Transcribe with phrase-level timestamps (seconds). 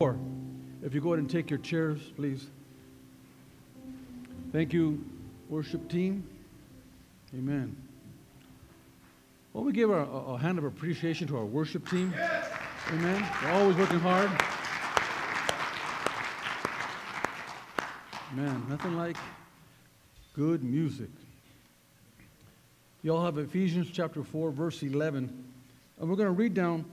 [0.00, 2.46] If you go ahead and take your chairs, please.
[4.52, 5.04] Thank you,
[5.48, 6.22] worship team.
[7.34, 7.76] Amen.
[9.52, 12.14] Well, we give a, a hand of appreciation to our worship team.
[12.92, 13.28] Amen.
[13.42, 14.30] They're always working hard.
[18.36, 19.16] Man, nothing like
[20.32, 21.10] good music.
[23.02, 25.44] You all have Ephesians chapter 4, verse 11.
[25.98, 26.84] And we're going to read down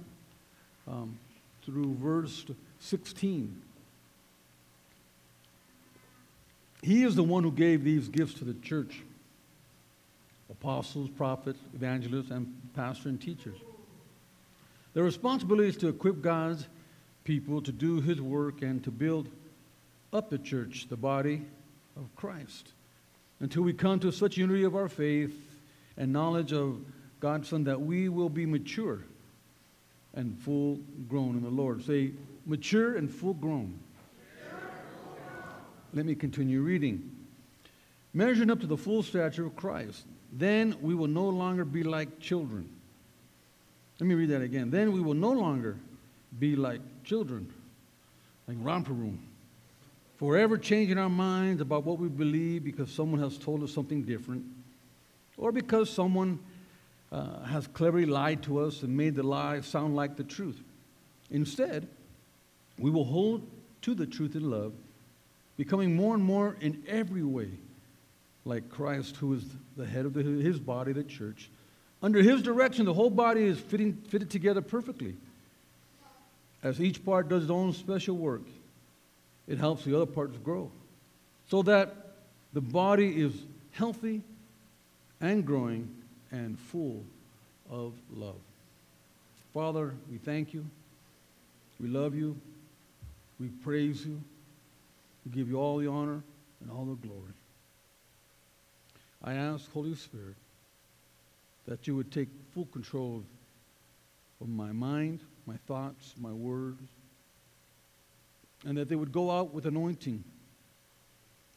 [0.88, 1.20] um,
[1.64, 2.46] through verse
[2.86, 3.62] 16.
[6.84, 9.02] He is the one who gave these gifts to the church
[10.52, 13.58] apostles, prophets, evangelists, and pastors and teachers.
[14.94, 16.68] Their responsibility is to equip God's
[17.24, 19.30] people to do his work and to build
[20.14, 21.42] up the church, the body
[21.98, 22.72] of Christ,
[23.40, 25.36] until we come to such unity of our faith
[25.98, 26.80] and knowledge of
[27.20, 29.02] God's Son that we will be mature
[30.14, 31.84] and full grown in the Lord.
[31.84, 32.12] Say,
[32.46, 33.80] mature and full grown.
[35.94, 37.12] Let me continue reading.
[38.14, 42.20] Measuring up to the full stature of Christ, then we will no longer be like
[42.20, 42.70] children.
[44.00, 44.72] Let me read that again.
[44.72, 45.78] Then we will no longer
[46.38, 47.52] be like children,
[48.48, 49.20] like romper room,
[50.18, 54.44] forever changing our minds about what we believe because someone has told us something different,
[55.38, 56.40] or because someone
[57.12, 60.62] uh, has cleverly lied to us and made the lie sound like the truth.
[61.32, 61.88] Instead,
[62.78, 63.48] we will hold
[63.84, 64.74] to the truth in love,
[65.58, 67.50] becoming more and more in every way
[68.46, 69.44] like Christ, who is
[69.76, 71.50] the head of the, his body, the church.
[72.04, 75.16] Under his direction, the whole body is fitting, fitted together perfectly.
[76.62, 78.44] As each part does its own special work,
[79.48, 80.72] it helps the other parts grow.
[81.50, 81.96] So that
[82.54, 83.34] the body is
[83.72, 84.22] healthy
[85.22, 85.90] and growing
[86.32, 87.04] and full
[87.70, 88.36] of love.
[89.54, 90.66] Father, we thank you.
[91.80, 92.36] We love you.
[93.40, 94.22] We praise you.
[95.26, 96.24] We give you all the honor
[96.62, 97.34] and all the glory.
[99.24, 100.36] I ask, Holy Spirit,
[101.68, 103.24] that you would take full control
[104.40, 106.82] of my mind, my thoughts, my words,
[108.66, 110.24] and that they would go out with anointing,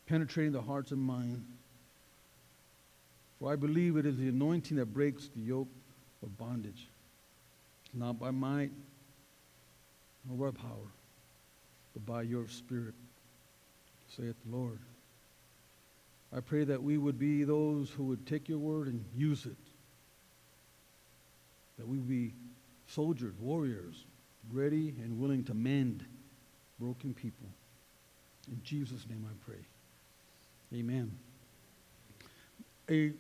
[0.07, 1.47] penetrating the hearts and minds.
[3.39, 5.69] For I believe it is the anointing that breaks the yoke
[6.23, 6.89] of bondage,
[7.95, 8.71] not by might
[10.29, 10.91] nor by power,
[11.99, 12.95] but by your Spirit,
[14.09, 14.79] saith the Lord.
[16.35, 19.57] I pray that we would be those who would take your word and use it.
[21.79, 22.35] That we would be
[22.87, 24.05] soldiers, warriors,
[24.53, 26.05] ready and willing to mend
[26.79, 27.47] broken people.
[28.51, 30.79] In Jesus' name I pray.
[30.79, 31.11] Amen.
[32.91, 33.13] A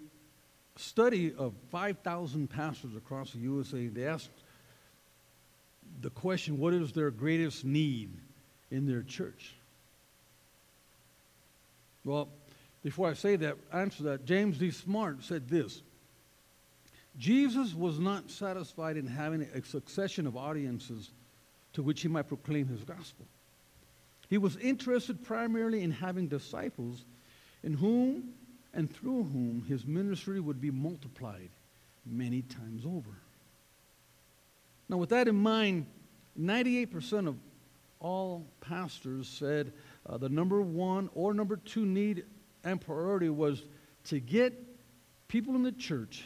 [0.76, 4.30] study of 5,000 pastors across the USA, they asked
[6.00, 8.10] the question what is their greatest need
[8.70, 9.54] in their church?
[12.04, 12.28] Well,
[12.82, 14.70] before I say that, answer that, James D.
[14.70, 15.82] Smart said this
[17.18, 21.10] Jesus was not satisfied in having a succession of audiences
[21.72, 23.26] to which he might proclaim his gospel.
[24.30, 27.04] He was interested primarily in having disciples
[27.62, 28.34] in whom
[28.74, 31.50] and through whom his ministry would be multiplied
[32.06, 33.10] many times over.
[34.88, 35.86] Now, with that in mind,
[36.38, 37.36] 98% of
[38.00, 39.72] all pastors said
[40.08, 42.24] uh, the number one or number two need
[42.64, 43.62] and priority was
[44.04, 44.54] to get
[45.28, 46.24] people in the church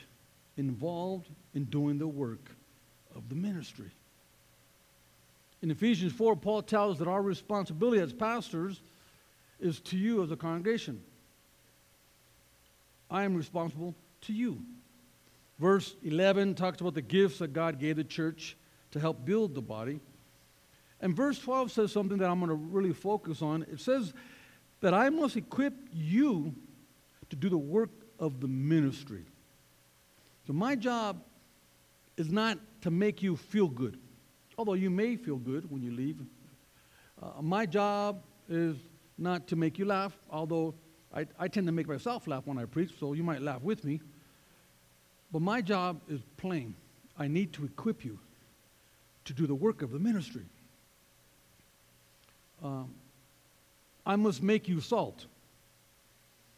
[0.57, 2.51] involved in doing the work
[3.15, 3.91] of the ministry.
[5.63, 8.81] In Ephesians 4, Paul tells that our responsibility as pastors
[9.61, 11.01] is to you as a congregation.
[13.11, 14.63] I am responsible to you.
[15.59, 18.57] Verse 11 talks about the gifts that God gave the church
[18.91, 20.01] to help build the body.
[21.03, 23.65] And verse 12 says something that I'm going to really focus on.
[23.65, 24.15] It says
[24.81, 26.55] that I must equip you
[27.29, 27.91] to do the work
[28.21, 29.25] of the ministry.
[30.47, 31.21] So my job
[32.17, 33.99] is not to make you feel good,
[34.57, 36.21] although you may feel good when you leave.
[37.21, 38.77] Uh, my job is
[39.19, 40.75] not to make you laugh, although
[41.15, 43.85] I, I tend to make myself laugh when I preach, so you might laugh with
[43.85, 44.01] me.
[45.33, 46.75] But my job is plain.
[47.19, 48.19] I need to equip you
[49.25, 50.45] to do the work of the ministry.
[52.63, 52.95] Um,
[54.07, 55.27] I must make you salt.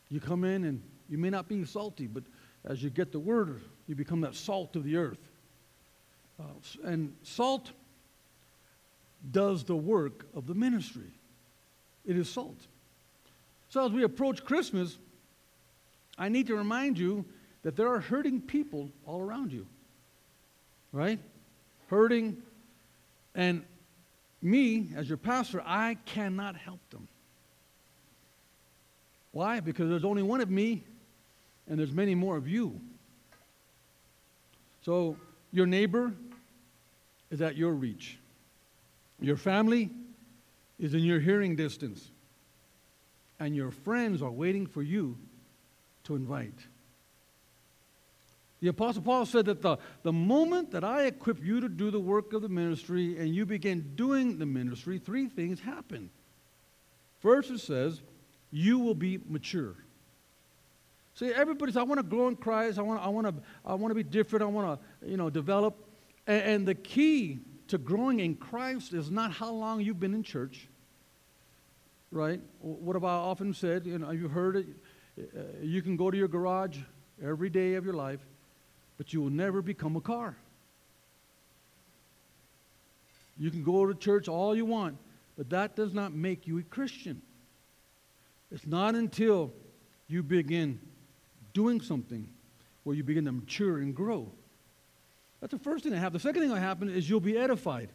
[0.08, 2.24] You come in and you may not be salty, but
[2.64, 5.18] as you get the word, you become that salt of the earth.
[6.40, 6.44] Uh,
[6.84, 7.70] and salt
[9.30, 11.10] does the work of the ministry.
[12.06, 12.58] It is salt.
[13.68, 14.98] So as we approach Christmas,
[16.18, 17.24] I need to remind you
[17.62, 19.66] that there are hurting people all around you.
[20.92, 21.18] Right?
[21.88, 22.36] Hurting
[23.34, 23.64] and
[24.44, 27.08] me, as your pastor, I cannot help them.
[29.32, 29.60] Why?
[29.60, 30.84] Because there's only one of me,
[31.68, 32.80] and there's many more of you.
[34.82, 35.16] So
[35.52, 36.12] your neighbor
[37.30, 38.18] is at your reach.
[39.20, 39.90] Your family
[40.78, 42.10] is in your hearing distance.
[43.40, 45.16] And your friends are waiting for you
[46.04, 46.58] to invite.
[48.64, 52.00] The Apostle Paul said that the, the moment that I equip you to do the
[52.00, 56.08] work of the ministry and you begin doing the ministry, three things happen.
[57.20, 58.00] First, it says,
[58.50, 59.74] you will be mature.
[61.12, 62.78] See, everybody says, I want to grow in Christ.
[62.78, 63.34] I want, I want, to,
[63.66, 64.42] I want to be different.
[64.42, 65.76] I want to, you know, develop.
[66.26, 70.22] And, and the key to growing in Christ is not how long you've been in
[70.22, 70.68] church,
[72.10, 72.40] right?
[72.62, 73.84] What have I often said?
[73.84, 74.66] You know, you heard it.
[75.18, 76.78] Uh, you can go to your garage
[77.22, 78.20] every day of your life,
[78.96, 80.36] but you will never become a car.
[83.38, 84.96] You can go to church all you want,
[85.36, 87.20] but that does not make you a Christian.
[88.52, 89.52] It's not until
[90.06, 90.78] you begin
[91.52, 92.28] doing something
[92.84, 94.30] where you begin to mature and grow.
[95.40, 96.22] That's the first thing that happens.
[96.22, 97.88] The second thing that happens is you'll be edified.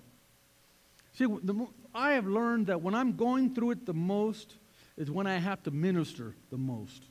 [1.13, 4.55] See, the, I have learned that when I'm going through it the most
[4.97, 7.03] is when I have to minister the most.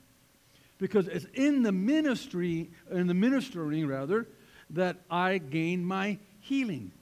[0.78, 4.26] Because it's in the ministry, in the ministering rather,
[4.70, 6.92] that I gain my healing.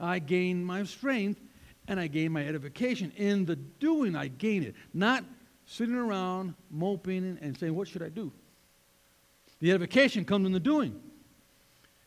[0.00, 1.40] I gain my strength
[1.88, 3.12] and I gain my edification.
[3.16, 4.74] In the doing, I gain it.
[4.94, 5.24] Not
[5.66, 8.32] sitting around moping and saying, What should I do?
[9.60, 11.00] The edification comes in the doing.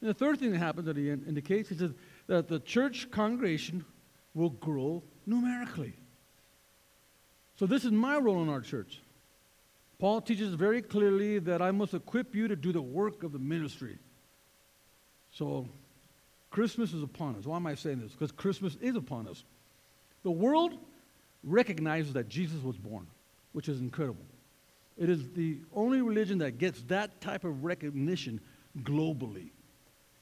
[0.01, 1.91] And the third thing that happens that he indicates is
[2.27, 3.85] that the church congregation
[4.33, 5.93] will grow numerically.
[7.57, 8.99] So, this is my role in our church.
[9.97, 13.39] Paul teaches very clearly that I must equip you to do the work of the
[13.39, 13.97] ministry.
[15.31, 15.67] So,
[16.49, 17.45] Christmas is upon us.
[17.45, 18.11] Why am I saying this?
[18.11, 19.43] Because Christmas is upon us.
[20.23, 20.77] The world
[21.43, 23.07] recognizes that Jesus was born,
[23.51, 24.25] which is incredible.
[24.97, 28.39] It is the only religion that gets that type of recognition
[28.81, 29.49] globally.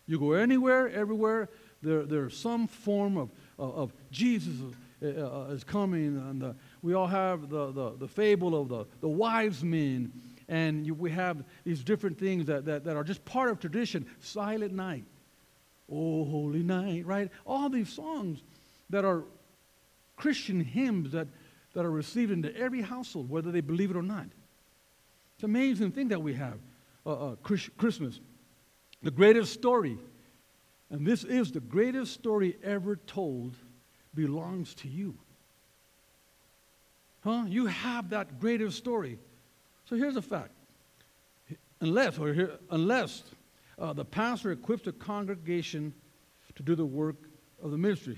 [0.07, 1.49] You go anywhere, everywhere,
[1.81, 3.29] there, there's some form of,
[3.59, 4.53] of, of Jesus
[5.01, 6.17] uh, uh, is coming.
[6.17, 10.11] And the, we all have the, the, the fable of the, the wise men.
[10.49, 14.05] And you, we have these different things that, that, that are just part of tradition.
[14.19, 15.05] Silent night.
[15.89, 17.31] Oh, holy night, right?
[17.45, 18.43] All these songs
[18.89, 19.23] that are
[20.17, 21.27] Christian hymns that,
[21.73, 24.27] that are received into every household, whether they believe it or not.
[25.35, 26.57] It's amazing thing that we have
[27.05, 27.35] uh, uh,
[27.77, 28.19] Christmas.
[29.01, 29.97] The greatest story,
[30.89, 33.55] and this is the greatest story ever told,
[34.13, 35.15] belongs to you.
[37.23, 37.45] Huh?
[37.47, 39.17] You have that greater story.
[39.85, 40.51] So here's a fact.
[41.79, 43.23] Unless, or here, unless
[43.79, 45.93] uh, the pastor equips the congregation
[46.55, 47.15] to do the work
[47.61, 48.17] of the ministry,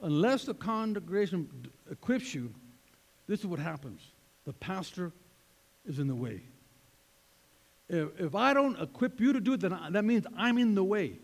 [0.00, 1.48] unless the congregation
[1.90, 2.52] equips you,
[3.26, 4.00] this is what happens.
[4.46, 5.12] The pastor
[5.86, 6.42] is in the way.
[7.88, 10.74] If, if I don't equip you to do it, then I, that means I'm in
[10.74, 11.18] the way.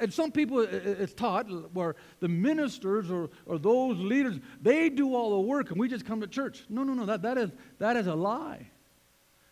[0.00, 5.30] And some people, it's taught where the ministers or, or those leaders, they do all
[5.30, 6.64] the work and we just come to church.
[6.68, 8.68] No, no, no, that, that, is, that is a lie.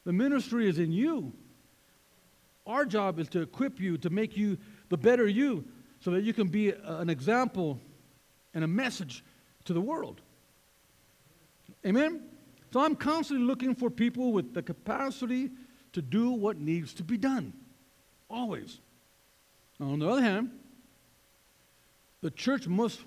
[0.05, 1.33] The ministry is in you.
[2.65, 4.57] Our job is to equip you, to make you
[4.89, 5.65] the better you,
[6.01, 7.81] so that you can be an example
[8.55, 9.25] and a message
[9.65, 10.21] to the world.
[11.85, 12.23] Amen?
[12.73, 15.51] So I'm constantly looking for people with the capacity
[15.93, 17.53] to do what needs to be done.
[18.29, 18.81] Always.
[19.81, 20.51] On the other hand,
[22.23, 23.01] the church must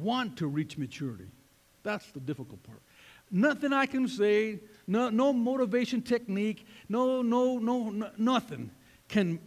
[0.00, 1.26] want to reach maturity.
[1.82, 2.80] That's the difficult part.
[3.30, 8.70] Nothing I can say, no, no motivation technique, no, no, no, no, nothing
[9.08, 9.40] can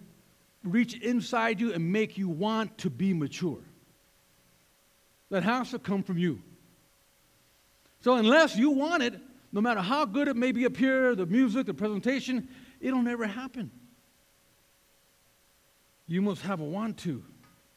[0.64, 3.60] reach inside you and make you want to be mature.
[5.30, 6.42] That has to come from you.
[8.02, 9.20] So, unless you want it,
[9.52, 12.48] no matter how good it may be up here, the music, the presentation,
[12.82, 13.72] it'll never happen.
[16.08, 17.24] You must have a want to.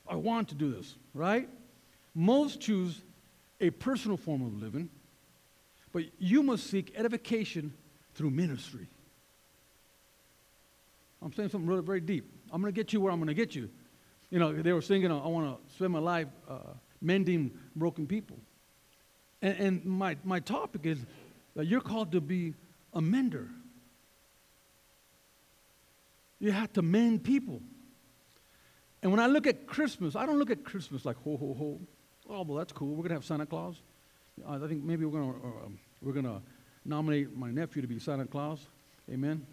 [0.06, 1.49] I want to do this, right?
[2.14, 3.00] Most choose
[3.61, 4.88] a personal form of living,
[5.92, 7.73] but you must seek edification
[8.14, 8.87] through ministry.
[11.23, 12.30] I'm saying something really very deep.
[12.52, 13.68] I'm going to get you where I'm going to get you.
[14.30, 16.58] You know, they were singing, I want to spend my life uh,
[17.00, 18.37] mending broken people.
[19.42, 20.99] And, and my, my topic is
[21.56, 22.54] that you're called to be
[22.92, 23.49] a mender.
[26.40, 27.61] You have to mend people.
[29.02, 31.80] And when I look at Christmas, I don't look at Christmas like ho ho ho.
[32.28, 32.94] Oh well, that's cool.
[32.94, 33.76] We're gonna have Santa Claus.
[34.46, 36.40] I think maybe we're gonna uh, um, we're gonna
[36.84, 38.66] nominate my nephew to be Santa Claus.
[39.10, 39.46] Amen.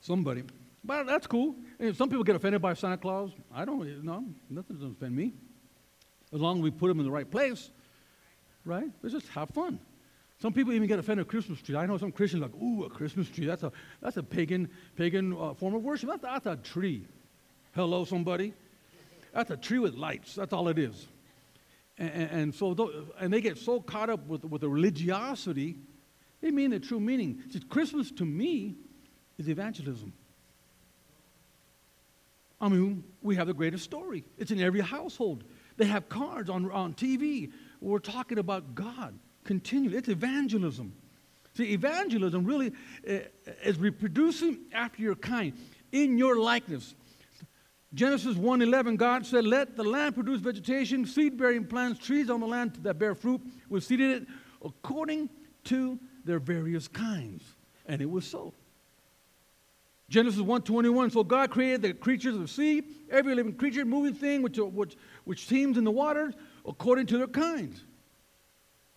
[0.00, 0.42] Somebody.
[0.84, 1.54] But that's cool.
[1.78, 3.30] And some people get offended by Santa Claus.
[3.54, 5.32] I don't, no, nothing doesn't offend me.
[6.32, 7.70] As long as we put him in the right place,
[8.64, 8.88] right?
[9.02, 9.80] Let's just have fun.
[10.40, 11.74] Some people even get offended at Christmas tree.
[11.74, 13.46] I know some Christians like, ooh, a Christmas tree.
[13.46, 16.08] That's a, that's a pagan, pagan uh, form of worship.
[16.10, 17.04] That's, that's a tree.
[17.74, 18.54] Hello, somebody.
[19.32, 20.36] That's a tree with lights.
[20.36, 21.08] That's all it is.
[21.98, 25.76] And, and so, and they get so caught up with, with the religiosity,
[26.40, 27.42] they mean the true meaning.
[27.50, 28.76] See, Christmas to me
[29.38, 30.12] is evangelism.
[32.60, 34.24] I mean, we have the greatest story.
[34.36, 35.42] It's in every household.
[35.76, 37.50] They have cards on, on TV.
[37.80, 39.18] We're talking about God
[39.48, 39.96] continually.
[39.96, 40.92] It's evangelism.
[41.54, 42.70] See, evangelism really
[43.08, 43.20] uh,
[43.64, 45.54] is reproducing after your kind,
[45.90, 46.94] in your likeness.
[47.94, 52.74] Genesis 1:11, God said, "Let the land produce vegetation, seed-bearing plants, trees on the land
[52.82, 53.40] that bear fruit,
[53.70, 54.26] with seed in it,
[54.62, 55.30] according
[55.64, 57.42] to their various kinds."
[57.86, 58.52] And it was so.
[60.10, 61.10] Genesis 1:21.
[61.10, 64.96] So God created the creatures of the sea, every living creature, moving thing which, which,
[65.24, 66.34] which teems in the waters,
[66.66, 67.84] according to their kinds.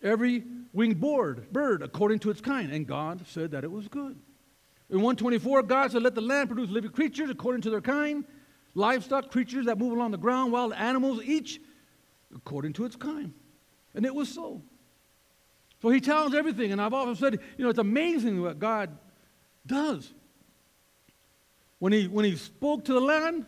[0.02, 2.72] Every winged bird, bird according to its kind.
[2.72, 4.18] And God said that it was good.
[4.90, 8.24] In 124, God said, Let the land produce living creatures according to their kind,
[8.74, 11.60] livestock, creatures that move along the ground, wild animals, each
[12.34, 13.32] according to its kind.
[13.94, 14.62] And it was so.
[15.80, 16.72] So he tells everything.
[16.72, 18.96] And I've often said, you know, it's amazing what God
[19.66, 20.12] does.
[21.78, 23.46] When he, when he spoke to the land,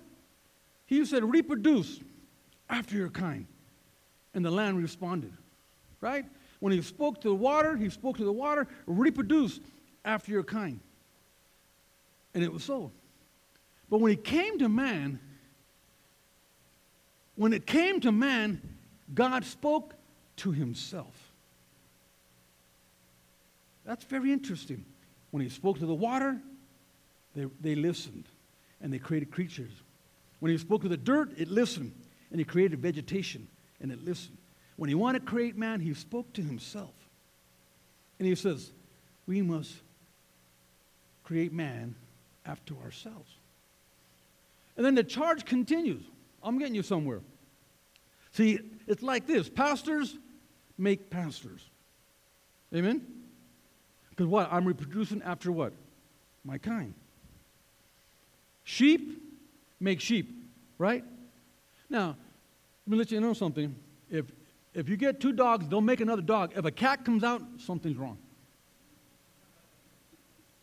[0.87, 2.01] he said, reproduce
[2.69, 3.47] after your kind.
[4.35, 5.33] And the land responded,
[6.01, 6.25] right?
[6.65, 9.61] When he spoke to the water, he spoke to the water, reproduce
[10.03, 10.81] after your kind.
[12.33, 12.91] And it was so.
[13.91, 15.21] But when he came to man,
[17.35, 18.63] when it came to man,
[19.13, 19.93] God spoke
[20.37, 21.35] to himself.
[23.85, 24.87] That's very interesting.
[25.33, 26.41] When he spoke to the water,
[27.37, 28.25] they, they listened
[28.81, 29.73] and they created creatures.
[30.41, 31.93] When he spoke to the dirt, it listened
[32.31, 33.49] and he created vegetation
[33.83, 34.39] and it listened.
[34.77, 36.95] When he wanted to create man, he spoke to himself.
[38.19, 38.71] And he says,
[39.27, 39.75] We must
[41.23, 41.95] create man
[42.45, 43.31] after ourselves.
[44.77, 46.03] And then the charge continues.
[46.43, 47.21] I'm getting you somewhere.
[48.33, 50.17] See, it's like this pastors
[50.77, 51.65] make pastors.
[52.75, 53.07] Amen?
[54.11, 54.53] Because what?
[54.53, 55.73] I'm reproducing after what?
[56.45, 56.95] My kind.
[58.65, 59.23] Sheep
[59.81, 60.31] make sheep,
[60.79, 61.05] right?
[61.89, 62.17] Now,
[62.87, 63.75] let me let you know something.
[64.11, 64.27] If,
[64.75, 66.53] if you get two dogs, they'll make another dog.
[66.57, 68.19] If a cat comes out, something's wrong.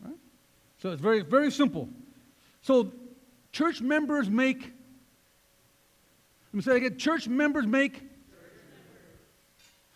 [0.03, 0.15] Right?
[0.79, 1.87] So it's very, very simple.
[2.61, 2.91] So
[3.51, 8.01] church members make, let me say again, church members make.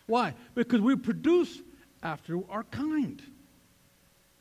[0.06, 0.34] Why?
[0.54, 1.60] Because we produce
[2.02, 3.20] after our kind.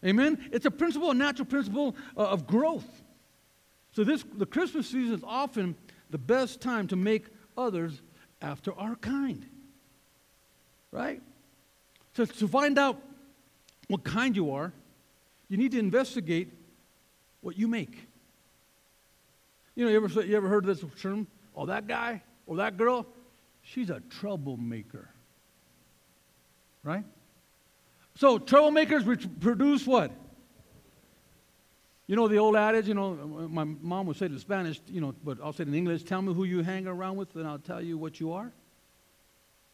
[0.06, 0.50] Amen?
[0.52, 2.86] It's a principle, a natural principle uh, of growth.
[3.94, 5.76] So this, the Christmas season is often
[6.12, 7.26] the best time to make
[7.58, 8.02] others
[8.42, 9.46] after our kind.
[10.92, 11.22] Right?
[12.14, 13.02] So to find out
[13.88, 14.72] what kind you are,
[15.50, 16.52] you need to investigate
[17.42, 18.08] what you make.
[19.76, 21.28] You know, you ever, you ever heard this term?
[21.56, 23.06] Oh, that guy or that girl,
[23.62, 25.10] she's a troublemaker.
[26.84, 27.04] Right?
[28.16, 30.12] So troublemakers produce what?
[32.08, 33.14] You know the old adage, you know,
[33.50, 36.04] my mom would say it in Spanish, you know, but I'll say it in English
[36.04, 38.52] tell me who you hang around with, and I'll tell you what you are.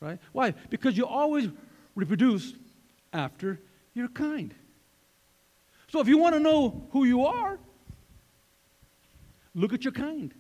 [0.02, 0.20] Right?
[0.34, 0.54] Why?
[0.70, 1.48] Because you always
[1.96, 2.54] reproduce
[3.14, 3.62] after
[3.94, 4.54] your kind.
[5.88, 7.58] So if you want to know who you are,
[9.56, 10.34] look at your kind.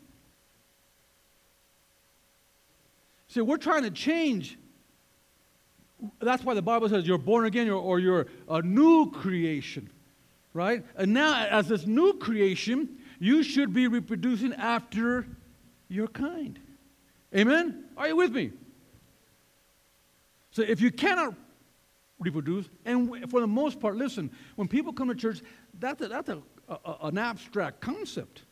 [3.30, 4.58] See, we're trying to change.
[6.20, 9.90] That's why the Bible says you're born again or, or you're a new creation
[10.54, 10.84] right?
[10.96, 15.26] And now, as this new creation, you should be reproducing after
[15.88, 16.60] your kind.
[17.36, 17.86] Amen?
[17.98, 18.52] Are you with me?
[20.52, 21.34] So if you cannot
[22.20, 25.42] reproduce, and for the most part, listen, when people come to church,
[25.80, 26.40] that's, a, that's a,
[26.70, 28.44] a, an abstract concept.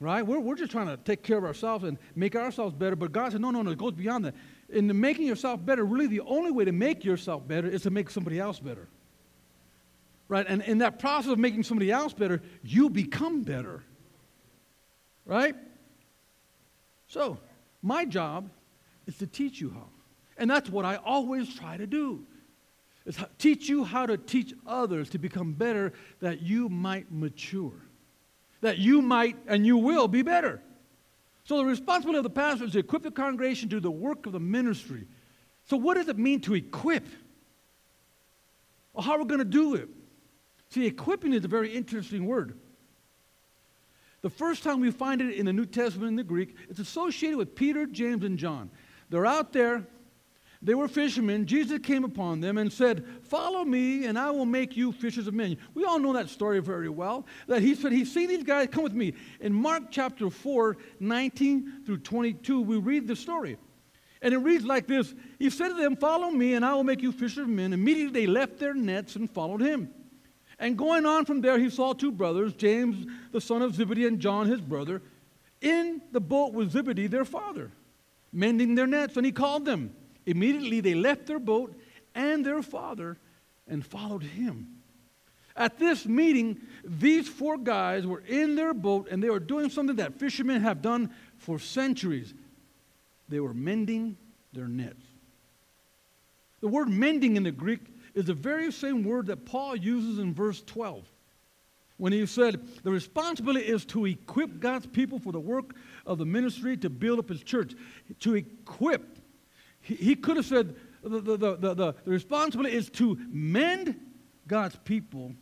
[0.00, 0.26] Right?
[0.26, 3.32] We're, we're just trying to take care of ourselves and make ourselves better, but God
[3.32, 4.34] said, no, no, no, it goes beyond that.
[4.68, 7.90] In the making yourself better, really the only way to make yourself better is to
[7.90, 8.88] make somebody else better
[10.28, 10.46] right?
[10.48, 13.84] And in that process of making somebody else better, you become better,
[15.24, 15.54] right?
[17.08, 17.38] So,
[17.82, 18.50] my job
[19.06, 19.86] is to teach you how.
[20.38, 22.24] And that's what I always try to do.
[23.04, 27.72] Is teach you how to teach others to become better that you might mature.
[28.60, 30.60] That you might and you will be better.
[31.44, 34.26] So the responsibility of the pastor is to equip the congregation to do the work
[34.26, 35.06] of the ministry.
[35.68, 37.06] So what does it mean to equip?
[38.92, 39.88] Well, how are we going to do it?
[40.70, 42.58] See, equipping is a very interesting word.
[44.22, 47.36] The first time we find it in the New Testament in the Greek, it's associated
[47.36, 48.70] with Peter, James, and John.
[49.08, 49.86] They're out there,
[50.66, 51.46] they were fishermen.
[51.46, 55.32] Jesus came upon them and said, Follow me, and I will make you fishers of
[55.32, 55.56] men.
[55.74, 57.24] We all know that story very well.
[57.46, 59.14] That he said, He see these guys, come with me.
[59.40, 63.58] In Mark chapter 4, 19 through 22, we read the story.
[64.20, 67.00] And it reads like this He said to them, Follow me, and I will make
[67.00, 67.72] you fishers of men.
[67.72, 69.88] Immediately they left their nets and followed him.
[70.58, 74.18] And going on from there, he saw two brothers, James, the son of Zebedee, and
[74.18, 75.00] John, his brother,
[75.60, 77.70] in the boat with Zebedee, their father,
[78.32, 79.16] mending their nets.
[79.16, 79.94] And he called them.
[80.26, 81.74] Immediately they left their boat
[82.14, 83.16] and their father
[83.68, 84.68] and followed him.
[85.56, 89.96] At this meeting, these four guys were in their boat and they were doing something
[89.96, 92.34] that fishermen have done for centuries.
[93.28, 94.16] They were mending
[94.52, 95.02] their nets.
[96.60, 97.80] The word mending in the Greek
[98.14, 101.04] is the very same word that Paul uses in verse 12
[101.98, 106.26] when he said, The responsibility is to equip God's people for the work of the
[106.26, 107.74] ministry to build up his church.
[108.20, 109.15] To equip
[109.94, 113.94] he, could have said the, the, the, the, the responsibility is to mend
[114.48, 115.32] God's people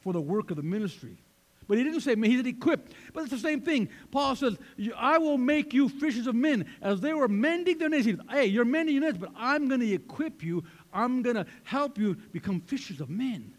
[0.00, 1.18] for the work of the ministry.
[1.66, 2.90] But he didn't say he said equip.
[3.12, 3.88] But it's the same thing.
[4.10, 4.58] Paul says,
[4.96, 6.66] I will make you fishers of men.
[6.82, 9.66] As they were mending their nets, he said, Hey, you're mending your nets, but I'm
[9.68, 10.62] going to equip you.
[10.92, 13.54] I'm going to help you become fishers of men.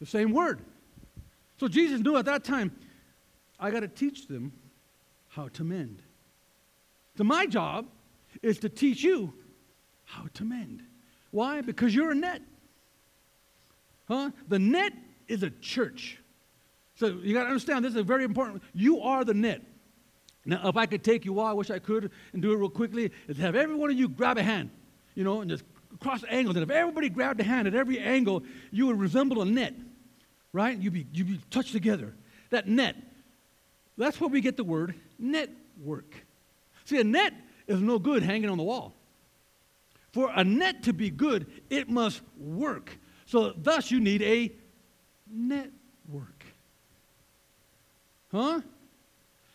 [0.00, 0.60] The same word.
[1.58, 2.72] So Jesus knew at that time,
[3.58, 4.52] I got to teach them
[5.28, 6.02] how to mend.
[7.16, 7.86] So my job
[8.46, 9.32] is to teach you
[10.04, 10.82] how to mend.
[11.32, 11.60] Why?
[11.60, 12.42] Because you're a net.
[14.08, 14.30] Huh?
[14.48, 14.92] The net
[15.26, 16.18] is a church.
[16.94, 18.62] So you got to understand this is a very important.
[18.72, 19.62] You are the net.
[20.44, 22.70] Now, if I could take you all, I wish I could, and do it real
[22.70, 24.70] quickly, is have every one of you grab a hand,
[25.16, 25.64] you know, and just
[25.98, 26.54] cross angles.
[26.54, 29.74] And if everybody grabbed a hand at every angle, you would resemble a net,
[30.52, 30.78] right?
[30.78, 32.14] You'd be, you'd be touched together.
[32.50, 32.94] That net,
[33.98, 36.14] that's where we get the word network.
[36.84, 37.34] See, a net
[37.66, 38.94] is no good hanging on the wall.
[40.12, 42.96] For a net to be good, it must work.
[43.26, 44.52] So, thus, you need a
[45.30, 46.44] network.
[48.32, 48.60] Huh?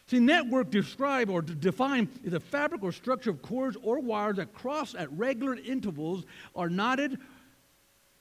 [0.07, 4.53] See, network describe or define is a fabric or structure of cords or wires that
[4.53, 7.17] cross at regular intervals, are knotted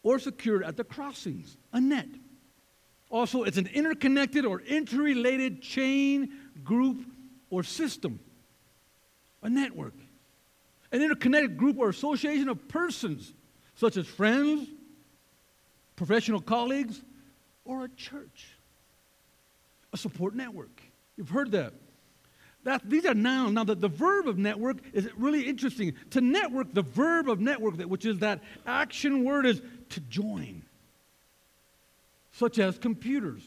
[0.02, 1.56] or secured at the crossings.
[1.72, 2.08] A net.
[3.10, 6.30] Also, it's an interconnected or interrelated chain,
[6.62, 7.04] group,
[7.50, 8.20] or system
[9.42, 9.94] a network,
[10.92, 13.32] an interconnected group or association of persons,
[13.74, 14.68] such as friends,
[15.96, 17.00] professional colleagues,
[17.64, 18.48] or a church,
[19.92, 20.82] a support network.
[21.16, 21.72] You've heard that.
[22.64, 23.54] That, these are nouns.
[23.54, 25.94] Now, the, the verb of network is really interesting.
[26.10, 30.62] To network, the verb of network, which is that action word, is to join,
[32.32, 33.42] such as computers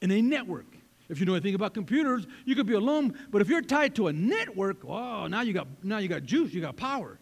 [0.00, 0.66] in a network.
[1.08, 4.08] If you know anything about computers, you could be alone, but if you're tied to
[4.08, 7.18] a network, oh, now you got now you got juice, you got power,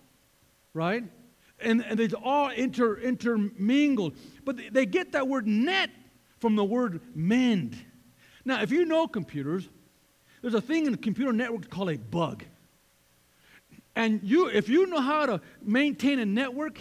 [0.74, 1.04] right?
[1.60, 4.16] And, and it's all inter, intermingled.
[4.44, 5.90] But they, get that word net
[6.38, 7.76] from the word mend.
[8.44, 9.68] Now, if you know computers,
[10.42, 12.44] there's a thing in the computer network called a bug.
[13.94, 16.78] And you, if you know how to maintain a network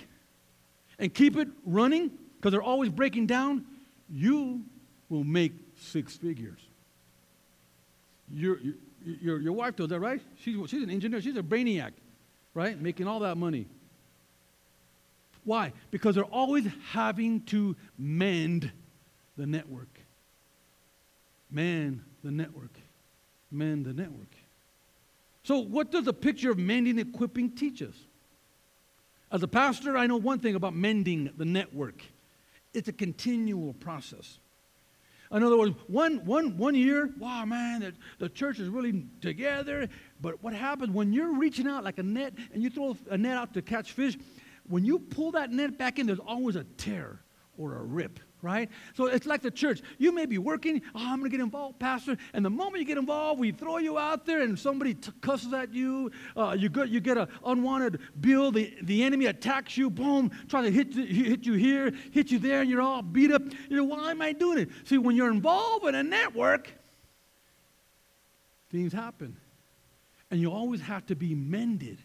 [0.99, 3.65] and keep it running, because they're always breaking down,
[4.09, 4.65] you
[5.07, 6.59] will make six figures.
[8.31, 8.59] Your,
[9.05, 10.21] your, your wife does that, right?
[10.39, 11.21] She's, she's an engineer.
[11.21, 11.91] She's a brainiac,
[12.53, 12.79] right?
[12.79, 13.67] Making all that money.
[15.43, 15.73] Why?
[15.91, 18.71] Because they're always having to mend
[19.37, 19.99] the network.
[21.51, 22.71] Mend the network.
[23.51, 24.33] Mend the network.
[25.43, 27.93] So, what does the picture of mending and equipping teach us?
[29.31, 32.01] As a pastor, I know one thing about mending the network
[32.75, 34.37] it's a continual process.
[35.31, 39.89] In other words, one, one, one year, wow, man, the, the church is really together.
[40.21, 43.37] But what happens when you're reaching out like a net and you throw a net
[43.37, 44.17] out to catch fish,
[44.67, 47.21] when you pull that net back in, there's always a tear
[47.57, 48.69] or a rip right?
[48.93, 49.81] So it's like the church.
[49.97, 52.15] You may be working, oh, I'm going to get involved, Pastor.
[52.33, 55.51] And the moment you get involved, we throw you out there and somebody t- cusses
[55.51, 56.11] at you.
[56.37, 58.51] Uh, you, get, you get an unwanted bill.
[58.51, 62.61] The, the enemy attacks you, boom, trying to hit, hit you here, hit you there,
[62.61, 63.41] and you're all beat up.
[63.69, 64.69] You know, why am I doing it?
[64.83, 66.71] See, when you're involved in a network,
[68.71, 69.37] things happen.
[70.29, 71.97] And you always have to be mended.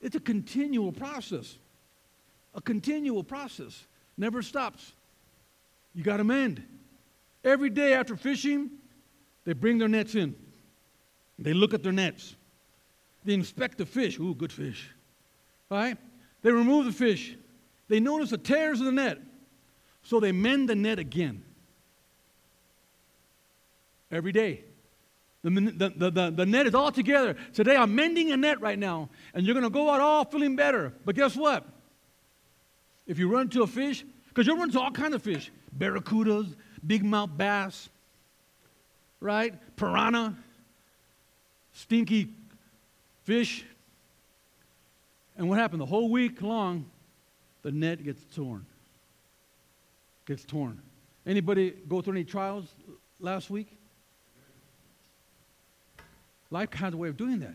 [0.00, 1.56] It's a continual process.
[2.54, 3.86] A continual process.
[4.18, 4.92] Never stops.
[5.94, 6.62] You got to mend.
[7.44, 8.70] Every day after fishing,
[9.44, 10.34] they bring their nets in.
[11.38, 12.36] They look at their nets.
[13.24, 14.18] They inspect the fish.
[14.18, 14.90] Ooh, good fish.
[15.70, 15.96] Right?
[16.42, 17.36] They remove the fish.
[17.88, 19.18] They notice the tears in the net.
[20.04, 21.42] So they mend the net again.
[24.10, 24.64] every day.
[25.42, 27.34] The, the, the, the, net is all together.
[27.52, 30.54] Today I'm mending a net right now, and you're going to go out all feeling
[30.54, 30.92] better.
[31.04, 31.66] But guess what?
[33.06, 36.54] If you run into a fish, because you'll run into all kinds of fish barracudas,
[36.86, 37.88] big mouth bass,
[39.20, 39.54] right?
[39.76, 40.36] Piranha,
[41.72, 42.28] stinky
[43.22, 43.64] fish.
[45.36, 45.80] And what happened?
[45.80, 46.90] The whole week long,
[47.62, 48.66] the net gets torn.
[50.26, 50.80] Gets torn.
[51.26, 52.66] Anybody go through any trials
[53.20, 53.68] last week?
[56.50, 57.54] Life has a way of doing that.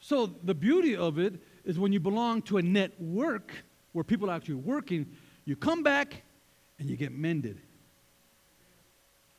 [0.00, 3.52] So the beauty of it is when you belong to a network
[3.92, 5.06] where people are actually working,
[5.44, 6.23] you come back
[6.78, 7.60] and you get mended.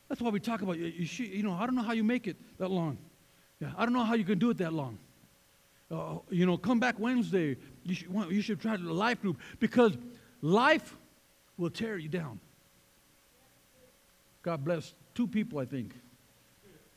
[0.07, 2.27] That's why we talk about you, you, you know I don't know how you make
[2.27, 2.97] it that long.
[3.59, 4.97] Yeah, I don't know how you can do it that long.
[5.89, 7.57] Uh, you know, come back Wednesday.
[7.83, 9.97] You should, you should try the life group because
[10.41, 10.97] life
[11.57, 12.39] will tear you down.
[14.41, 15.93] God bless two people, I think.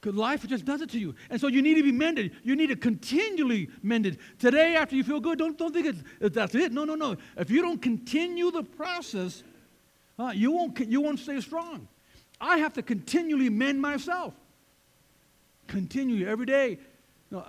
[0.01, 1.14] Because life just does it to you.
[1.29, 2.33] And so you need to be mended.
[2.44, 4.18] You need to continually mended.
[4.38, 6.72] Today, after you feel good, don't, don't think it's, that's it.
[6.72, 7.16] No, no, no.
[7.37, 9.42] If you don't continue the process,
[10.18, 11.88] uh, you, won't, you won't stay strong.
[12.40, 14.35] I have to continually mend myself.
[15.66, 16.78] Continually, every day.
[17.31, 17.40] You know,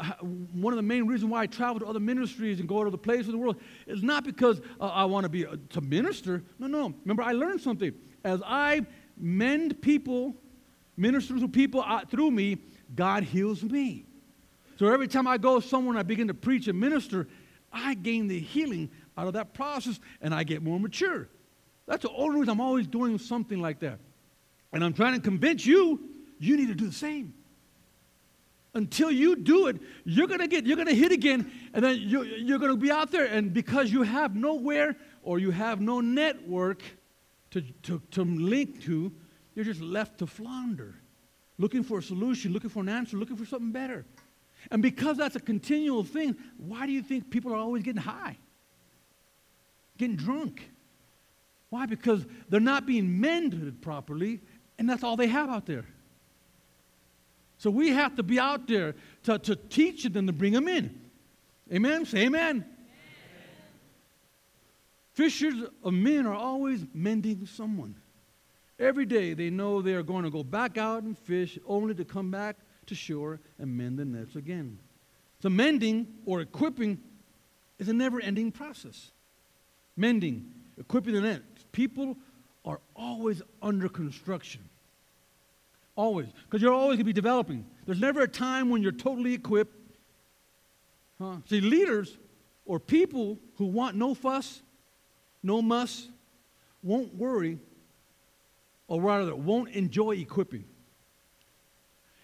[0.54, 2.98] one of the main reasons why I travel to other ministries and go to other
[2.98, 3.56] places in the world
[3.88, 6.44] is not because uh, I want to be a, to minister.
[6.60, 6.94] No, no.
[7.06, 7.94] Remember, I learned something.
[8.26, 8.86] As I
[9.18, 10.36] mend people
[10.98, 12.58] minister to people through me,
[12.94, 14.06] God heals me.
[14.78, 17.28] So every time I go somewhere and I begin to preach and minister,
[17.72, 21.30] I gain the healing out of that process and I get more mature.
[21.90, 23.98] That's the only reason I'm always doing something like that.
[24.72, 26.00] And I'm trying to convince you,
[26.38, 27.34] you need to do the same.
[28.76, 32.60] Until you do it, you're gonna get, you're gonna hit again, and then you're, you're
[32.60, 36.84] gonna be out there, and because you have nowhere or you have no network
[37.50, 39.12] to, to, to link to,
[39.56, 40.94] you're just left to flounder,
[41.58, 44.06] looking for a solution, looking for an answer, looking for something better.
[44.70, 48.38] And because that's a continual thing, why do you think people are always getting high?
[49.98, 50.70] Getting drunk?
[51.70, 51.86] Why?
[51.86, 54.42] Because they're not being mended properly,
[54.78, 55.86] and that's all they have out there.
[57.58, 61.00] So we have to be out there to, to teach them to bring them in.
[61.72, 62.06] Amen?
[62.06, 62.50] Say amen.
[62.50, 62.66] amen.
[65.14, 67.96] Fishers of men are always mending someone.
[68.80, 72.06] Every day they know they are going to go back out and fish only to
[72.06, 72.56] come back
[72.86, 74.80] to shore and mend the nets again.
[75.42, 77.00] So, mending or equipping
[77.78, 79.12] is a never ending process.
[79.98, 81.42] Mending, equipping the net.
[81.80, 82.18] People
[82.66, 84.60] are always under construction.
[85.96, 86.28] Always.
[86.44, 87.66] Because you're always going to be developing.
[87.86, 89.78] There's never a time when you're totally equipped.
[91.22, 91.38] Huh?
[91.46, 92.18] See, leaders
[92.66, 94.62] or people who want no fuss,
[95.42, 96.10] no muss,
[96.84, 97.60] won't worry
[98.90, 100.66] or rather won't enjoy equipping.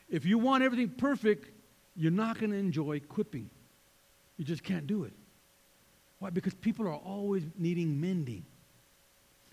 [0.10, 1.50] If you want everything perfect,
[1.96, 3.50] you're not going to enjoy equipping.
[4.36, 5.13] You just can't do it.
[6.20, 6.30] Why?
[6.30, 8.44] Because people are always needing mending.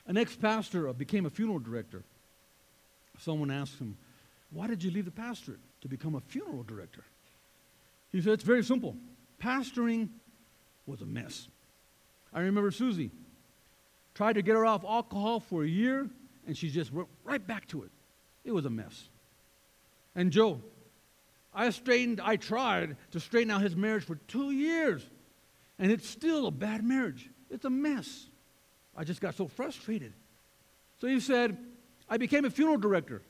[0.06, 2.04] An ex pastor uh, became a funeral director.
[3.18, 3.96] Someone asked him,
[4.50, 7.04] Why did you leave the pastorate to become a funeral director?
[8.10, 8.96] He said, It's very simple.
[9.40, 10.08] Pastoring
[10.86, 11.48] was a mess.
[12.32, 13.10] I remember Susie
[14.14, 16.08] tried to get her off alcohol for a year
[16.46, 17.90] and she just went right back to it.
[18.44, 19.08] It was a mess.
[20.14, 20.60] And Joe,
[21.54, 25.06] I straightened, I tried to straighten out his marriage for two years,
[25.78, 27.30] and it's still a bad marriage.
[27.50, 28.26] It's a mess.
[28.96, 30.12] I just got so frustrated.
[31.00, 31.56] So he said,
[32.08, 33.22] I became a funeral director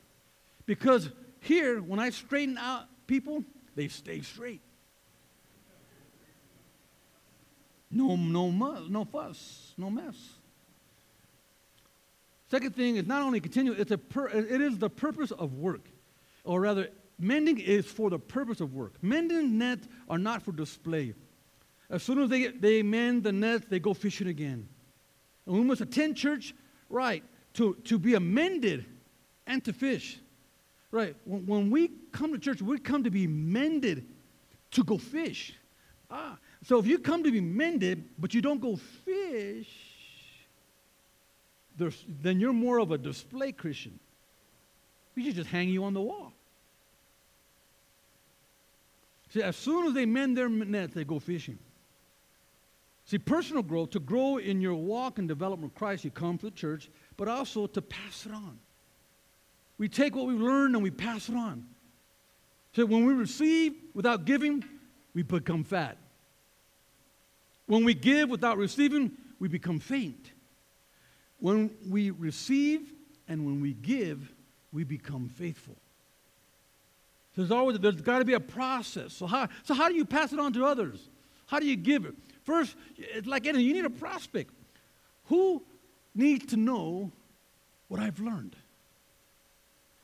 [0.67, 3.45] because here, when I straighten out people,
[3.75, 4.61] they stay straight.
[7.91, 10.17] No, no, no fuss, no mess.
[12.51, 15.87] Second thing is not only continue, it's a per, it is the purpose of work.
[16.45, 18.95] Or rather, mending is for the purpose of work.
[19.03, 21.15] Mending nets are not for display.
[21.89, 24.69] As soon as they, they mend the nets, they go fishing again.
[25.47, 26.55] And we must attend church,
[26.89, 27.23] right,
[27.55, 28.87] to, to be amended
[29.47, 30.19] and to fish.
[30.91, 34.07] Right, when, when we come to church, we come to be mended
[34.73, 35.55] to go fish.
[36.11, 39.69] Ah, so if you come to be mended, but you don't go fish,
[41.77, 43.99] then you're more of a display Christian.
[45.15, 46.33] We should just hang you on the wall.
[49.31, 51.59] See, as soon as they mend their nets, they go fishing.
[53.05, 56.47] See, personal growth, to grow in your walk and development of Christ, you come to
[56.47, 58.59] the church, but also to pass it on.
[59.79, 61.67] We take what we've learned and we pass it on.
[62.75, 64.65] So when we receive without giving,
[65.15, 65.99] we become fat.
[67.67, 70.31] When we give without receiving, we become faint.
[71.41, 72.93] When we receive
[73.29, 74.33] and when we give,
[74.73, 75.77] we become faithful.
[77.35, 79.13] There's always there's got to be a process.
[79.15, 81.09] So how so how do you pass it on to others?
[81.47, 82.15] How do you give it?
[82.45, 84.53] First, it's like anything, you need a prospect.
[85.27, 85.63] Who
[86.15, 87.11] needs to know
[87.89, 88.57] what I've learned?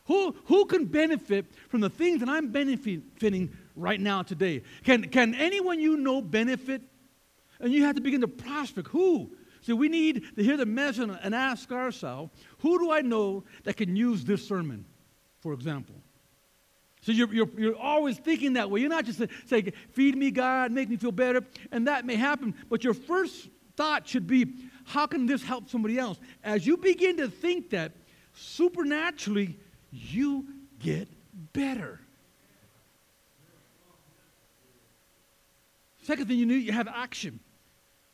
[0.06, 4.62] Who, who can benefit from the things that I'm benefiting right now today?
[4.84, 6.80] Can, can anyone you know benefit?
[7.60, 8.88] And you have to begin to prospect.
[8.88, 9.30] Who?
[9.62, 13.76] See, we need to hear the message and ask ourselves, who do I know that
[13.76, 14.84] can use this sermon,
[15.40, 15.96] for example?
[17.00, 18.80] So you're, you're, you're always thinking that way.
[18.80, 21.42] You're not just saying, feed me, God, make me feel better.
[21.70, 22.54] And that may happen.
[22.68, 24.46] But your first thought should be,
[24.84, 26.18] how can this help somebody else?
[26.42, 27.92] As you begin to think that,
[28.34, 29.56] supernaturally,
[29.92, 30.46] you
[30.80, 31.08] get
[31.52, 32.00] better.
[36.02, 37.38] Second thing you need, you have action.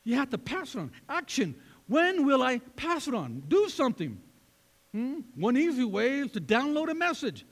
[0.03, 0.91] You have to pass it on.
[1.09, 1.55] Action.
[1.87, 3.43] When will I pass it on?
[3.49, 4.21] Do something.
[4.93, 5.21] Hmm?
[5.35, 7.47] One easy way is to download a message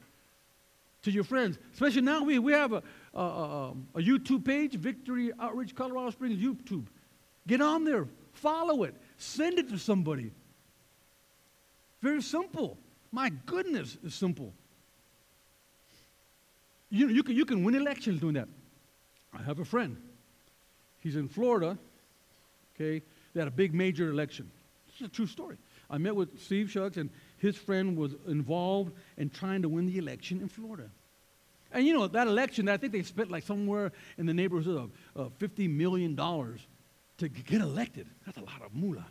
[1.02, 1.58] to your friends.
[1.72, 2.82] Especially now, we, we have a,
[3.14, 6.86] a, a, um, a YouTube page, Victory Outreach Colorado Springs YouTube.
[7.46, 10.30] Get on there, follow it, send it to somebody.
[12.00, 12.78] Very simple.
[13.10, 14.52] My goodness, it's simple.
[16.90, 18.48] You, you, can, you can win elections doing that.
[19.32, 19.96] I have a friend.
[21.00, 21.78] He's in Florida.
[22.74, 24.50] Okay, they had a big major election.
[24.88, 25.56] It's a true story.
[25.90, 27.10] I met with Steve Shucks, and
[27.42, 30.88] his friend was involved in trying to win the election in Florida.
[31.72, 34.92] And you know, that election, I think they spent like somewhere in the neighborhood of
[35.16, 38.06] uh, $50 million to get elected.
[38.24, 39.08] That's a lot of moolah.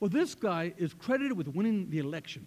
[0.00, 2.46] Well, this guy is credited with winning the election.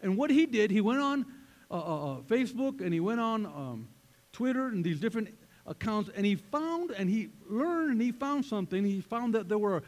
[0.00, 1.26] And what he did, he went on
[1.68, 3.88] uh, uh, uh, Facebook and he went on um,
[4.32, 5.34] Twitter and these different
[5.66, 8.84] accounts, and he found and he learned and he found something.
[8.84, 9.82] He found that there were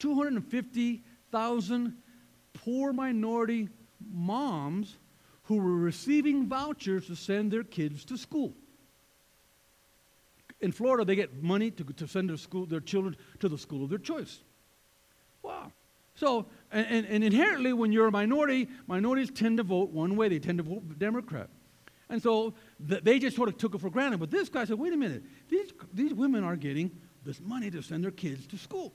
[0.00, 1.96] 250,000
[2.64, 3.68] poor minority
[4.12, 4.96] moms
[5.44, 8.54] who were receiving vouchers to send their kids to school.
[10.60, 13.82] In Florida, they get money to, to send their, school, their children to the school
[13.82, 14.40] of their choice.
[15.42, 15.72] Wow.
[16.14, 20.28] So, and, and, and inherently, when you're a minority, minorities tend to vote one way.
[20.28, 21.48] They tend to vote Democrat.
[22.10, 22.52] And so
[22.86, 24.20] th- they just sort of took it for granted.
[24.20, 26.90] But this guy said, wait a minute, these, these women are getting
[27.24, 28.92] this money to send their kids to school.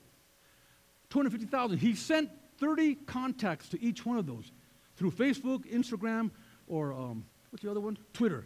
[1.10, 1.78] 250,000.
[1.80, 4.52] He sent 30 contacts to each one of those
[4.96, 6.32] through Facebook, Instagram,
[6.68, 7.98] or um, what's the other one?
[8.14, 8.46] Twitter.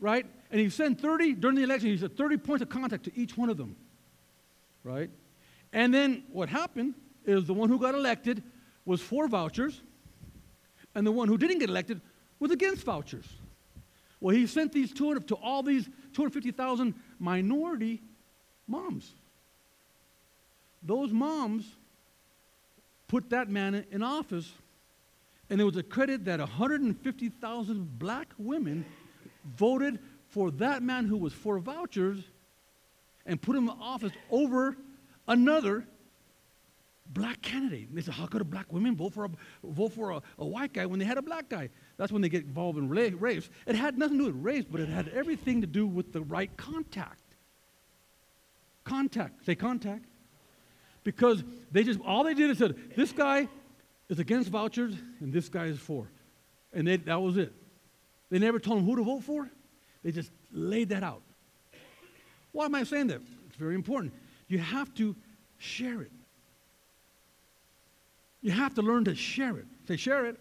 [0.00, 0.26] Right?
[0.50, 3.36] And he sent 30 during the election, he said 30 points of contact to each
[3.36, 3.76] one of them.
[4.82, 5.10] Right?
[5.72, 8.42] And then what happened is the one who got elected
[8.84, 9.80] was for vouchers,
[10.94, 12.00] and the one who didn't get elected
[12.38, 13.26] was against vouchers.
[14.20, 18.00] Well, he sent these 200 to all these 250,000 minority
[18.66, 19.12] moms.
[20.82, 21.64] Those moms
[23.14, 24.52] put that man in office,
[25.48, 28.84] and it was accredited that 150,000 black women
[29.56, 30.00] voted
[30.30, 32.18] for that man who was for vouchers
[33.24, 34.76] and put him in office over
[35.28, 35.86] another
[37.06, 37.88] black candidate.
[37.88, 39.30] And they said, how could a black woman vote for a,
[39.62, 41.68] vote for a, a white guy when they had a black guy?
[41.96, 43.48] That's when they get involved in race.
[43.64, 46.22] It had nothing to do with race, but it had everything to do with the
[46.22, 47.22] right contact.
[48.82, 49.46] Contact.
[49.46, 50.04] Say contact.
[51.04, 53.46] Because they just, all they did is said, this guy
[54.08, 56.10] is against vouchers and this guy is for.
[56.72, 57.52] And they, that was it.
[58.30, 59.48] They never told them who to vote for.
[60.02, 61.22] They just laid that out.
[62.52, 63.20] Why am I saying that?
[63.46, 64.12] It's very important.
[64.48, 65.14] You have to
[65.58, 66.10] share it.
[68.40, 69.66] You have to learn to share it.
[69.86, 70.38] Say, share it.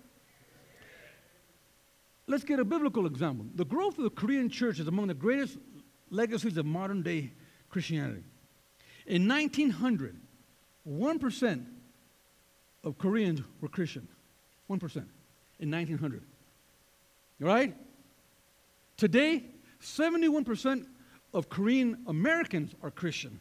[2.27, 3.45] Let's get a biblical example.
[3.55, 5.57] The growth of the Korean church is among the greatest
[6.09, 7.31] legacies of modern day
[7.69, 8.23] Christianity.
[9.05, 10.19] In 1900,
[10.89, 11.65] 1%
[12.83, 14.07] of Koreans were Christian.
[14.69, 15.05] 1%
[15.59, 16.21] in 1900.
[17.39, 17.75] Right?
[18.97, 19.43] Today,
[19.81, 20.85] 71%
[21.33, 23.39] of Korean Americans are Christian.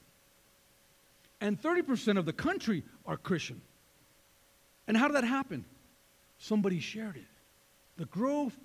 [1.40, 3.60] And 30% of the country are Christian.
[4.86, 5.64] And how did that happen?
[6.38, 7.24] Somebody shared it.
[7.96, 8.58] The growth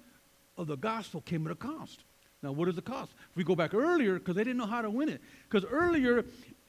[0.58, 2.04] of the gospel came at a cost.
[2.42, 3.12] Now, what is the cost?
[3.32, 5.22] If we go back earlier, because they didn't know how to win it.
[5.50, 6.26] Because earlier,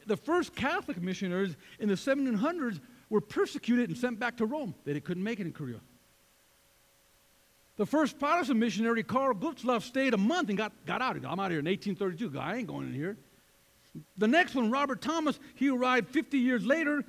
[0.09, 4.75] the first Catholic missionaries in the 1700s were persecuted and sent back to Rome.
[4.85, 5.81] They couldn't make it in Korea.
[7.77, 11.17] The first Protestant missionary, Karl Gutzlaff, stayed a month and got, got out.
[11.17, 12.37] I'm out of here in 1832.
[12.39, 13.17] I ain't going in here.
[14.17, 17.05] The next one, Robert Thomas, he arrived 50 years later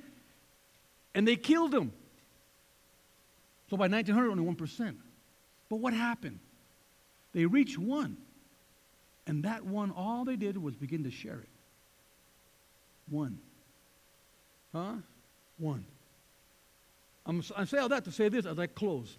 [1.14, 1.92] and they killed him.
[3.68, 4.96] So by 1900, only 1%.
[5.68, 6.38] But what happened?
[7.32, 8.16] They reached one.
[9.26, 11.49] And that one, all they did was begin to share it.
[13.10, 13.38] One.
[14.72, 14.94] Huh?
[15.58, 15.84] One.
[17.26, 19.18] I'm, I say all that to say this as I close.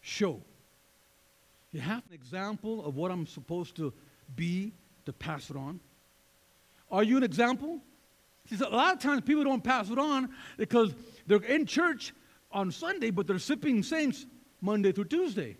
[0.00, 0.40] Show.
[1.72, 3.92] You have an example of what I'm supposed to
[4.34, 4.72] be
[5.04, 5.80] to pass it on.
[6.90, 7.80] Are you an example?
[8.48, 10.94] See, a lot of times people don't pass it on because
[11.26, 12.14] they're in church
[12.50, 14.26] on Sunday, but they're sipping saints
[14.62, 15.56] Monday through Tuesday.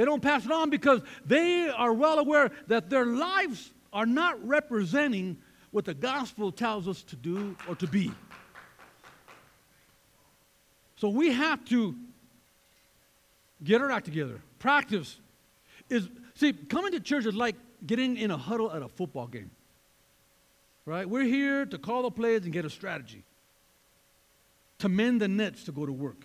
[0.00, 4.42] They don't pass it on because they are well aware that their lives are not
[4.48, 5.36] representing
[5.72, 8.10] what the gospel tells us to do or to be.
[10.96, 11.94] So we have to
[13.62, 14.40] get our act together.
[14.58, 15.18] Practice
[15.90, 19.50] is, see, coming to church is like getting in a huddle at a football game.
[20.86, 21.06] Right?
[21.06, 23.22] We're here to call the plays and get a strategy,
[24.78, 26.24] to mend the nets to go to work.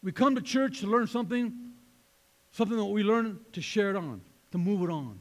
[0.00, 1.69] We come to church to learn something,
[2.52, 4.20] something that we learn to share it on,
[4.52, 5.18] to move it on.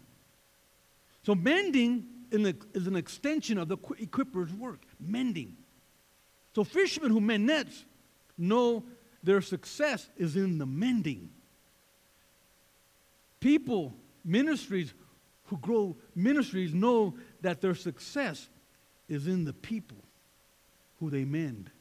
[1.23, 5.57] So mending is an extension of the equipper's work, mending.
[6.55, 7.85] So fishermen who mend nets
[8.37, 8.83] know
[9.23, 11.29] their success is in the mending.
[13.39, 14.93] People, ministries
[15.45, 18.49] who grow ministries know that their success
[19.07, 19.97] is in the people
[20.99, 21.71] who they mend.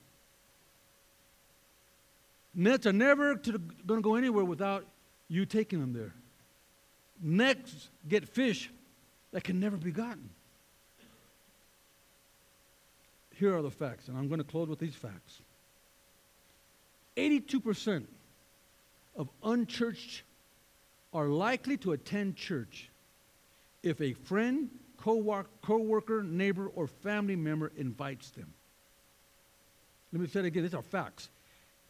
[2.55, 4.87] Nets are never going to go anywhere without
[5.29, 6.15] you taking them there.
[7.21, 8.71] Next, get fish
[9.33, 10.31] that can never be gotten.
[13.35, 15.41] Here are the facts, and I'm going to close with these facts.
[17.17, 18.05] 82%
[19.17, 20.23] of unchurched
[21.13, 22.91] are likely to attend church
[23.83, 28.53] if a friend, co worker, neighbor, or family member invites them.
[30.13, 31.29] Let me say it again, these are facts.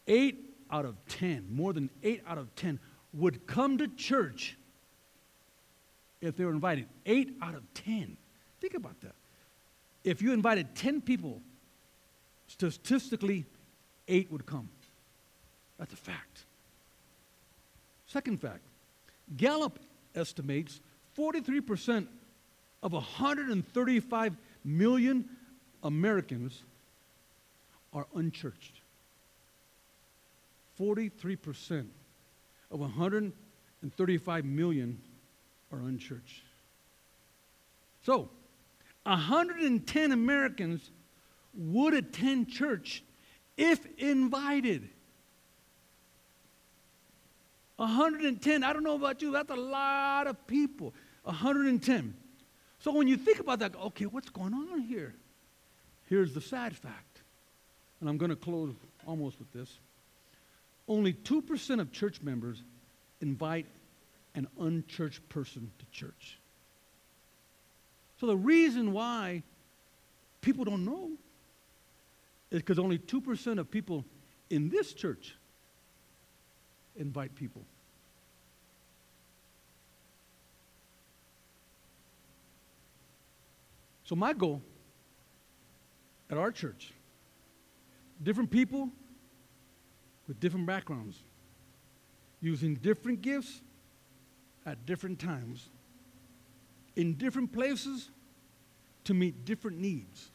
[0.06, 2.78] Eight out of 10, more than eight out of 10,
[3.14, 4.56] would come to church
[6.20, 6.86] if they were invited.
[7.06, 8.16] Eight out of 10.
[8.60, 9.14] Think about that.
[10.04, 11.40] If you invited 10 people,
[12.48, 13.44] statistically,
[14.08, 14.68] eight would come.
[15.78, 16.44] That's a fact.
[18.06, 18.62] Second fact
[19.36, 19.78] Gallup
[20.14, 20.80] estimates
[21.16, 22.06] 43%
[22.82, 25.24] of 135 million
[25.82, 26.62] Americans
[27.92, 28.80] are unchurched.
[30.80, 31.86] 43%
[32.70, 35.00] of 135 million
[35.72, 36.42] are unchurched.
[38.04, 38.28] So,
[39.04, 40.90] 110 Americans
[41.54, 43.02] would attend church
[43.56, 44.88] if invited.
[47.76, 50.92] 110, I don't know about you, that's a lot of people.
[51.22, 52.14] 110.
[52.80, 55.14] So when you think about that, okay, what's going on here?
[56.06, 57.20] Here's the sad fact.
[58.00, 58.74] And I'm going to close
[59.06, 59.78] almost with this.
[60.88, 62.62] Only 2% of church members
[63.20, 63.66] invite
[64.34, 66.38] an unchurched person to church.
[68.18, 69.42] So the reason why
[70.40, 71.10] people don't know
[72.50, 74.04] is because only 2% of people
[74.48, 75.36] in this church
[76.96, 77.62] invite people.
[84.04, 84.62] So, my goal
[86.30, 86.94] at our church,
[88.22, 88.88] different people
[90.28, 91.18] with different backgrounds,
[92.40, 93.62] using different gifts
[94.66, 95.70] at different times,
[96.94, 98.10] in different places
[99.04, 100.30] to meet different needs,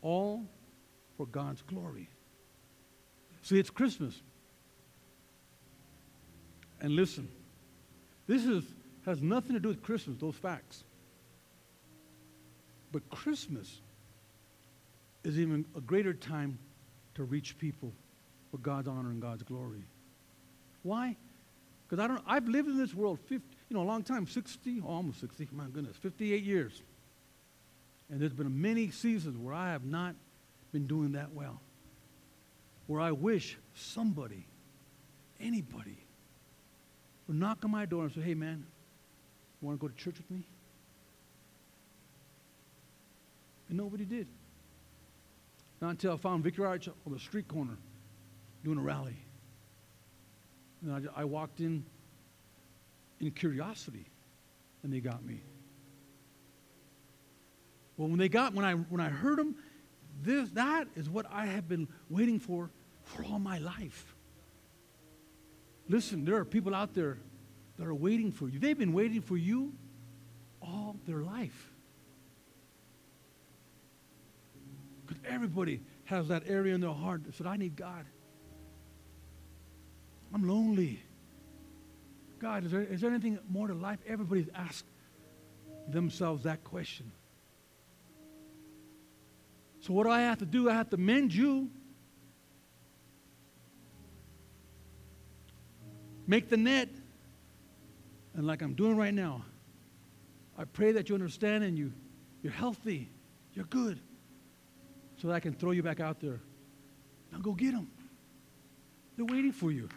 [0.00, 0.44] all
[1.16, 2.08] for God's glory.
[3.42, 4.22] See, it's Christmas.
[6.80, 7.28] And listen,
[8.26, 8.64] this is,
[9.04, 10.84] has nothing to do with Christmas, those facts.
[12.92, 13.80] But Christmas
[15.24, 16.58] is even a greater time
[17.16, 17.92] to reach people
[18.50, 19.84] for God's honor and God's glory.
[20.82, 21.16] Why?
[21.88, 24.80] Because I don't I've lived in this world 50, you know, a long time, 60,
[24.86, 26.82] almost 60, my goodness, 58 years.
[28.10, 30.14] And there's been many seasons where I have not
[30.72, 31.60] been doing that well.
[32.86, 34.46] Where I wish somebody,
[35.40, 35.98] anybody,
[37.28, 38.64] would knock on my door and say, hey man,
[39.60, 40.42] you want to go to church with me?
[43.68, 44.26] And nobody did.
[45.80, 47.76] Not until I found Victory Outreach on the street corner
[48.62, 49.16] doing a rally.
[50.82, 51.84] And I, I walked in
[53.20, 54.06] in curiosity,
[54.82, 55.42] and they got me.
[57.96, 59.56] Well, when they got, when I, when I heard them,
[60.22, 62.70] this, that is what I have been waiting for
[63.04, 64.14] for all my life.
[65.88, 67.18] Listen, there are people out there
[67.78, 68.58] that are waiting for you.
[68.58, 69.72] They've been waiting for you
[70.62, 71.72] all their life.
[75.06, 78.04] Because everybody has that area in their heart that said, I need God.
[80.32, 81.00] I'm lonely.
[82.38, 83.98] God, is there, is there anything more to life?
[84.06, 84.86] Everybody's asked
[85.88, 87.10] themselves that question.
[89.80, 90.70] So, what do I have to do?
[90.70, 91.70] I have to mend you.
[96.26, 96.88] Make the net.
[98.34, 99.44] And like I'm doing right now,
[100.56, 101.92] I pray that you understand and you,
[102.42, 103.08] you're healthy,
[103.54, 103.98] you're good,
[105.16, 106.40] so that I can throw you back out there.
[107.32, 107.90] Now go get them.
[109.16, 109.88] They're waiting for you.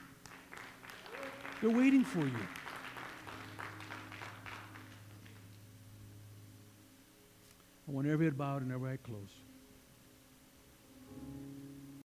[1.64, 2.48] They're waiting for you.
[7.88, 9.43] I want every head bowed and every eye closed.